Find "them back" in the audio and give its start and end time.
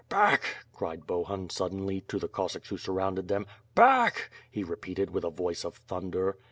3.27-4.31